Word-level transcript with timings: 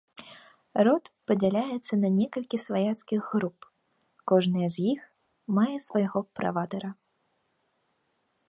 Род 0.85 1.09
падзяляецца 1.31 1.93
на 2.03 2.09
некалькі 2.19 2.57
сваяцкіх 2.65 3.21
груп, 3.33 3.69
кожная 4.33 4.69
з 4.77 4.89
іх 4.95 5.01
мае 5.59 5.73
свайго 5.89 6.19
правадыра. 6.41 6.89